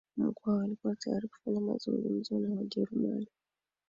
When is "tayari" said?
0.95-1.27